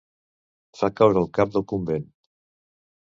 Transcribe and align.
Fa 0.79 0.89
caure 1.01 1.21
el 1.23 1.29
cap 1.41 1.53
del 1.57 1.67
convent. 1.73 2.11